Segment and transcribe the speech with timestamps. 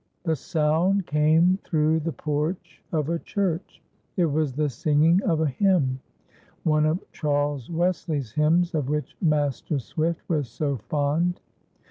[0.23, 3.83] The sound came through the porch of a church.
[4.17, 10.27] It was the singing of a hymn,—one of Charles Wesley's hymns, of which Master Swift
[10.27, 11.39] was so fond.